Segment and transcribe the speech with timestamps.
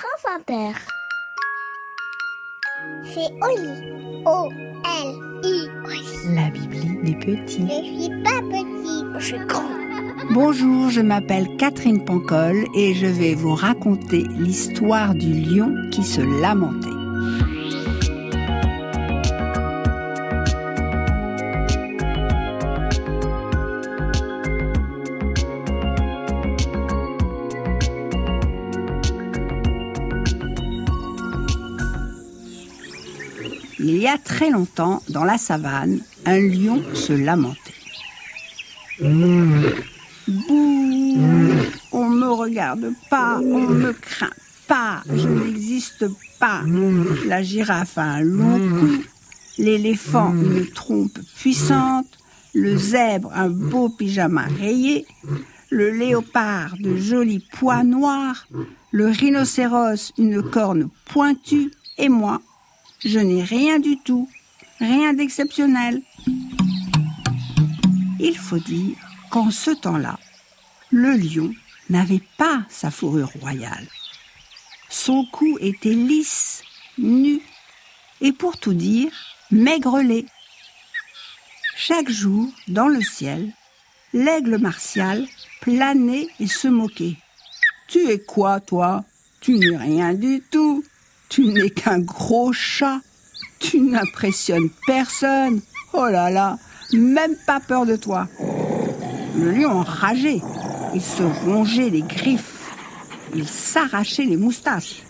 [0.00, 0.72] France Inter.
[3.04, 4.24] C'est Oli.
[4.24, 5.68] O-L-I.
[6.34, 7.66] La Bibli des petits.
[7.68, 9.68] Je suis pas petit, je suis grand.
[10.30, 16.22] Bonjour, je m'appelle Catherine Pancol et je vais vous raconter l'histoire du lion qui se
[16.40, 16.99] lamentait.
[33.92, 37.74] Il y a très longtemps, dans la savane, un lion se lamentait.
[39.00, 39.66] Bouh
[41.90, 44.30] On me regarde pas, on me craint
[44.68, 46.06] pas, je n'existe
[46.38, 46.62] pas.
[47.26, 49.02] La girafe a un long cou,
[49.58, 52.16] l'éléphant une trompe puissante,
[52.54, 55.04] le zèbre un beau pyjama rayé,
[55.68, 58.46] le léopard de jolis pois noirs,
[58.92, 62.40] le rhinocéros une corne pointue, et moi,
[63.04, 64.28] je n'ai rien du tout,
[64.78, 66.02] rien d'exceptionnel.
[68.18, 68.96] Il faut dire
[69.30, 70.18] qu'en ce temps-là,
[70.90, 71.52] le lion
[71.88, 73.86] n'avait pas sa fourrure royale.
[74.88, 76.62] Son cou était lisse,
[76.98, 77.40] nu,
[78.20, 79.12] et pour tout dire,
[79.50, 80.26] maigrelet.
[81.76, 83.52] Chaque jour, dans le ciel,
[84.12, 85.26] l'aigle martial
[85.60, 87.16] planait et se moquait.
[87.88, 89.04] Tu es quoi, toi?
[89.40, 90.84] Tu n'es rien du tout.
[91.30, 93.00] Tu n'es qu'un gros chat.
[93.60, 95.60] Tu n'impressionnes personne.
[95.92, 96.58] Oh là là,
[96.92, 98.28] même pas peur de toi.
[99.36, 100.40] Le lion enrageait.
[100.94, 102.70] Il se rongeait les griffes.
[103.34, 105.02] Il s'arrachait les moustaches.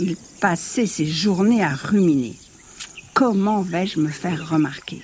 [0.00, 2.34] Il passait ses journées à ruminer.
[3.14, 5.02] Comment vais-je me faire remarquer?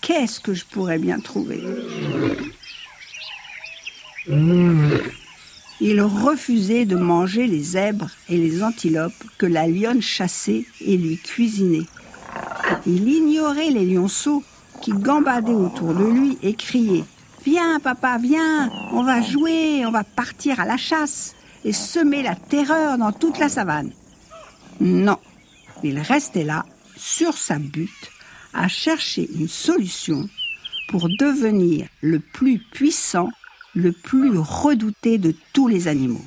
[0.00, 1.62] Qu'est-ce que je pourrais bien trouver?
[5.86, 11.18] Il refusait de manger les zèbres et les antilopes que la lionne chassait et lui
[11.18, 11.86] cuisinait.
[12.86, 14.42] Il ignorait les lionceaux
[14.80, 17.04] qui gambadaient autour de lui et criaient
[17.44, 21.34] Viens, papa, viens, on va jouer, on va partir à la chasse
[21.66, 23.92] et semer la terreur dans toute la savane.
[24.80, 25.18] Non,
[25.82, 26.64] il restait là,
[26.96, 28.10] sur sa butte,
[28.54, 30.30] à chercher une solution
[30.88, 33.28] pour devenir le plus puissant,
[33.74, 36.24] le plus redouté de tous les animaux.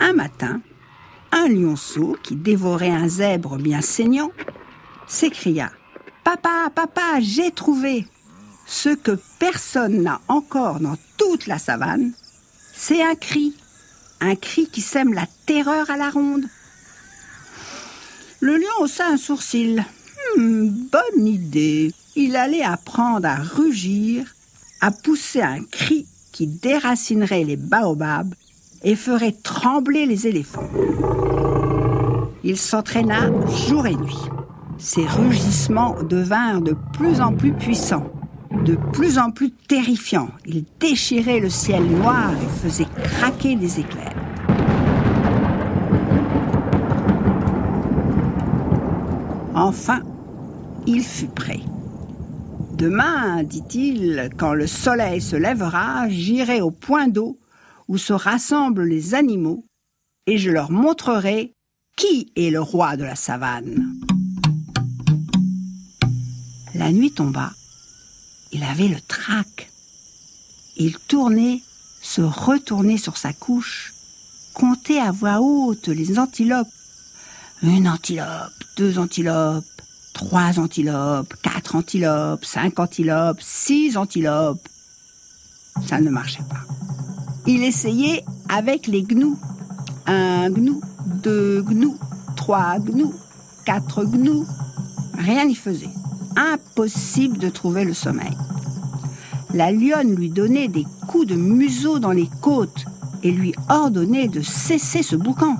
[0.00, 0.60] Un matin,
[1.32, 4.30] un lionceau qui dévorait un zèbre bien saignant
[5.06, 5.70] s'écria
[6.24, 8.06] Papa, papa, j'ai trouvé
[8.66, 12.12] Ce que personne n'a encore dans toute la savane,
[12.74, 13.54] c'est un cri,
[14.20, 16.44] un cri qui sème la terreur à la ronde.
[18.40, 19.84] Le lion haussa un sourcil.
[20.36, 21.92] Hmm, bonne idée.
[22.14, 24.34] Il allait apprendre à rugir,
[24.80, 28.34] à pousser un cri qui déracinerait les baobabs
[28.84, 30.68] et ferait trembler les éléphants.
[32.44, 33.30] Il s'entraîna
[33.68, 34.24] jour et nuit.
[34.78, 38.12] Ses rugissements devinrent de plus en plus puissants,
[38.64, 40.30] de plus en plus terrifiants.
[40.46, 44.14] Il déchirait le ciel noir et faisait craquer des éclairs.
[49.54, 50.02] Enfin,
[50.86, 51.60] il fut prêt.
[52.78, 57.40] Demain, dit-il, quand le soleil se lèvera, j'irai au point d'eau
[57.88, 59.64] où se rassemblent les animaux
[60.28, 61.52] et je leur montrerai
[61.96, 63.96] qui est le roi de la savane.
[66.76, 67.50] La nuit tomba.
[68.52, 69.72] Il avait le trac.
[70.76, 71.60] Il tournait,
[72.00, 73.92] se retournait sur sa couche,
[74.54, 76.68] comptait à voix haute les antilopes.
[77.64, 79.77] Une antilope, deux antilopes,
[80.18, 84.68] trois antilopes, quatre antilopes, cinq antilopes, six antilopes.
[85.86, 86.64] Ça ne marchait pas.
[87.46, 89.38] Il essayait avec les gnous.
[90.06, 90.80] Un gnou,
[91.22, 91.96] deux gnous,
[92.34, 93.14] trois gnous,
[93.64, 94.44] quatre gnous.
[95.16, 95.94] Rien n'y faisait.
[96.36, 98.36] Impossible de trouver le sommeil.
[99.54, 102.84] La lionne lui donnait des coups de museau dans les côtes
[103.22, 105.56] et lui ordonnait de cesser ce boucan.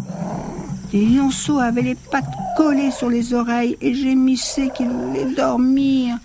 [0.93, 2.25] Les lionceaux avaient les pattes
[2.56, 6.17] collées sur les oreilles et gémissaient qu'il voulait dormir,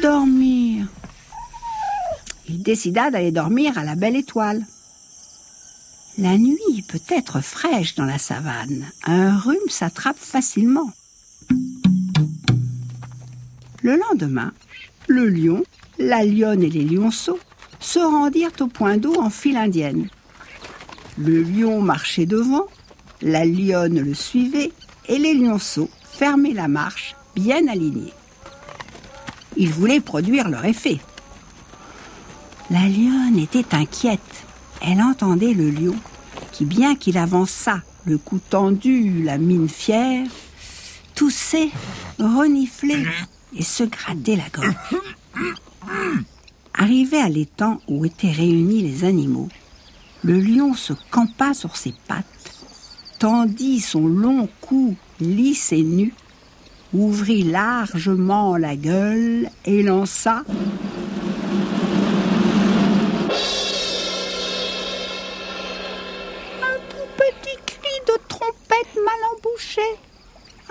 [0.00, 0.86] dormir.
[2.48, 4.64] Il décida d'aller dormir à la belle étoile.
[6.16, 8.86] La nuit peut être fraîche dans la savane.
[9.04, 10.90] Un rhume s'attrape facilement.
[13.82, 14.52] Le lendemain,
[15.08, 15.62] le lion,
[15.98, 17.38] la lionne et les lionceaux
[17.80, 20.08] se rendirent au point d'eau en file indienne.
[21.18, 22.66] Le lion marchait devant,
[23.22, 24.72] la lionne le suivait
[25.08, 28.12] et les lionceaux fermaient la marche bien alignés.
[29.56, 30.98] Ils voulaient produire leur effet.
[32.70, 34.44] La lionne était inquiète.
[34.80, 35.96] Elle entendait le lion
[36.52, 40.26] qui, bien qu'il avançât le cou tendu, la mine fière,
[41.14, 41.70] tousser,
[42.18, 43.04] renifler
[43.54, 44.74] et se gratter la gorge.
[46.74, 49.48] Arrivé à l'étang où étaient réunis les animaux,
[50.22, 52.24] le lion se campa sur ses pattes,
[53.20, 56.14] tendit son long cou lisse et nu,
[56.94, 60.46] ouvrit largement la gueule et lança un
[66.88, 69.82] tout petit cri de trompette mal embouché,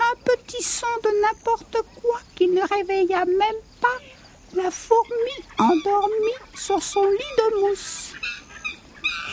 [0.00, 4.00] un petit son de n'importe quoi qui ne réveilla même pas
[4.60, 8.09] la fourmi endormie sur son lit de mousse.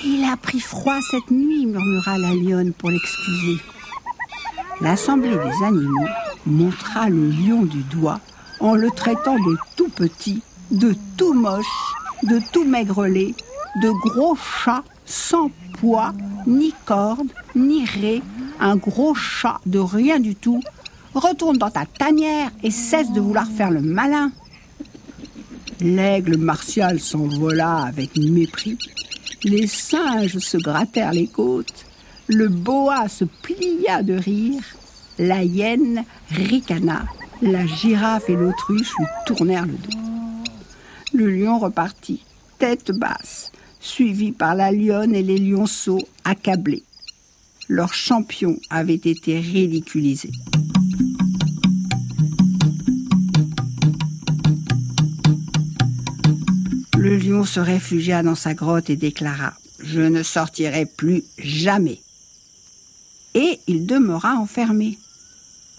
[0.03, 3.57] Il a pris froid cette nuit, murmura la lionne pour l'excuser.
[4.81, 6.07] L'assemblée des animaux
[6.45, 8.19] montra le lion du doigt
[8.59, 10.41] en le traitant de tout petit,
[10.71, 11.65] de tout moche,
[12.23, 13.33] de tout maigrelet,
[13.81, 15.49] de gros chat sans
[15.79, 16.13] poids,
[16.45, 18.21] ni corde, ni ré,
[18.59, 20.61] un gros chat de rien du tout.
[21.15, 24.31] Retourne dans ta tanière et cesse de vouloir faire le malin.
[25.79, 28.77] L'aigle martial s'envola avec mépris.
[29.49, 31.85] Les singes se grattèrent les côtes.
[32.27, 34.61] Le boa se plia de rire.
[35.19, 37.05] La hyène ricana.
[37.41, 39.97] La girafe et l'autruche lui tournèrent le dos.
[41.13, 42.25] Le lion repartit,
[42.59, 46.83] tête basse, suivi par la lionne et les lionceaux accablés.
[47.69, 50.29] Leur champion avait été ridiculisé.
[56.97, 59.49] Le lion se réfugia dans sa grotte et déclara⁇
[59.83, 62.01] Je ne sortirai plus jamais!⁇
[63.39, 64.97] Et il demeura enfermé.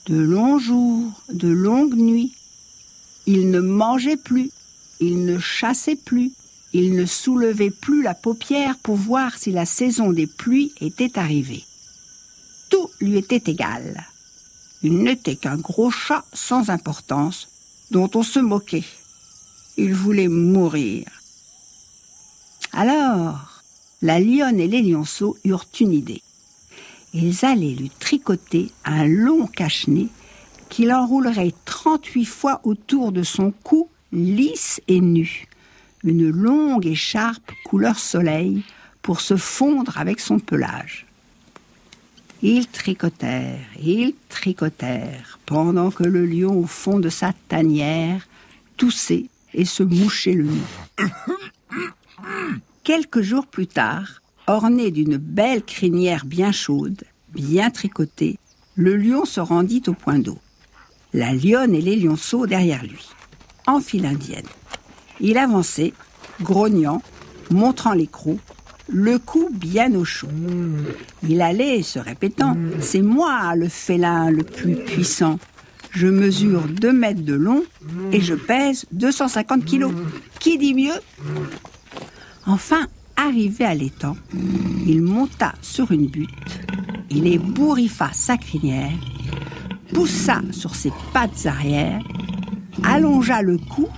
[0.06, 2.32] De longs jours, de longues nuits.
[3.26, 4.50] Il ne mangeait plus,
[5.00, 6.31] il ne chassait plus,
[6.73, 11.64] il ne soulevait plus la paupière pour voir si la saison des pluies était arrivée.
[12.71, 14.06] Tout lui était égal.
[14.85, 17.49] Il n'était qu'un gros chat sans importance,
[17.91, 18.85] dont on se moquait.
[19.81, 21.07] Il voulait mourir.
[22.73, 23.63] Alors,
[24.03, 26.21] la lionne et les lionceaux eurent une idée.
[27.15, 30.09] Ils allaient lui tricoter un long cache-nez
[30.69, 35.47] qu'il enroulerait 38 fois autour de son cou, lisse et nu.
[36.03, 38.65] Une longue écharpe couleur soleil
[39.01, 41.07] pour se fondre avec son pelage.
[42.43, 48.27] Ils tricotèrent, ils tricotèrent, pendant que le lion au fond de sa tanière
[48.77, 51.09] toussait et se mouchait le nez.
[52.85, 57.05] Quelques jours plus tard, orné d'une belle crinière bien chaude,
[57.35, 58.39] bien tricotée,
[58.77, 60.39] le lion se rendit au point d'eau.
[61.12, 63.09] La lionne et les lionceaux derrière lui,
[63.67, 64.47] en file indienne.
[65.21, 65.93] Il avançait,
[66.41, 67.03] grognant,
[67.50, 68.39] montrant les crocs,
[68.89, 70.29] le cou bien au chaud.
[71.29, 75.39] Il allait se répétant C'est moi le félin le plus puissant.
[75.90, 77.64] Je mesure 2 mètres de long
[78.12, 79.93] et je pèse 250 kilos.
[80.38, 81.00] Qui dit mieux?
[82.46, 82.87] Enfin,
[83.17, 84.17] arrivé à l'étang,
[84.87, 86.61] il monta sur une butte,
[87.11, 88.93] il ébouriffa sa crinière,
[89.93, 92.00] poussa sur ses pattes arrière,
[92.85, 93.88] allongea le cou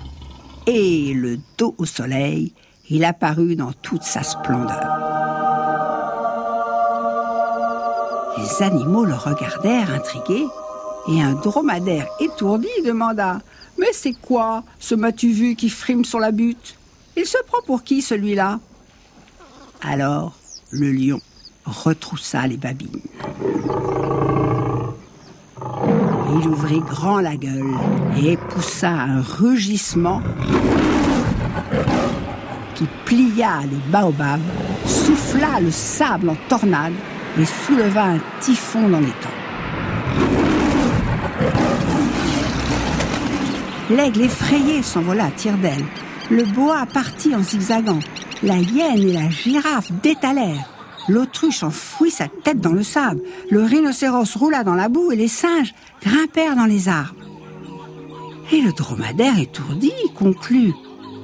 [0.67, 2.55] et le dos au soleil,
[2.89, 4.81] il apparut dans toute sa splendeur.
[8.39, 10.47] Les animaux le regardèrent intrigués
[11.09, 13.41] et un dromadaire étourdi demanda
[13.79, 16.77] Mais c'est quoi ce m'as-tu vu qui frime sur la butte?
[17.17, 18.61] Il se prend pour qui celui-là?
[19.83, 20.35] Alors
[20.71, 21.21] le lion
[21.65, 23.01] retroussa les babines.
[26.33, 27.75] Il ouvrit grand la gueule
[28.23, 30.23] et poussa un rugissement
[32.75, 34.41] qui plia les baobabs,
[34.87, 36.95] souffla le sable en tornade
[37.39, 39.30] et souleva un typhon dans les temps.
[43.91, 45.85] L'aigle effrayé s'envola à tire-d'aile.
[46.31, 47.99] Le boa partit en zigzagant.
[48.41, 50.71] La hyène et la girafe détalèrent.
[51.09, 53.21] L'autruche enfouit sa tête dans le sable.
[53.51, 57.17] Le rhinocéros roula dans la boue et les singes grimpèrent dans les arbres.
[58.53, 60.73] Et le dromadaire étourdi conclut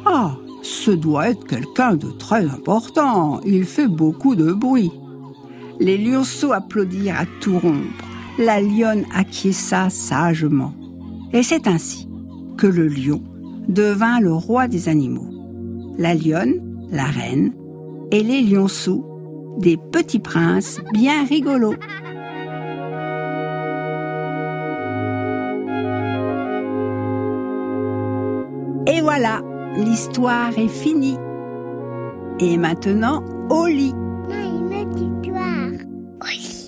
[0.05, 3.41] Ah, ce doit être quelqu'un de très important.
[3.47, 4.91] Il fait beaucoup de bruit.
[5.79, 8.05] Les lionceaux applaudirent à tout rompre.
[8.39, 10.75] La lionne acquiesça sagement.
[11.33, 12.06] Et c'est ainsi
[12.57, 13.23] que le lion
[13.69, 15.29] devint le roi des animaux.
[15.99, 17.53] La lionne, la reine,
[18.11, 19.05] et les lionceaux,
[19.59, 21.75] des petits princes bien rigolos.
[28.87, 29.43] Et voilà,
[29.77, 31.19] l'histoire est finie.
[32.39, 33.95] Et maintenant, au lit.
[34.29, 35.87] Histoire.
[36.23, 36.66] Oui.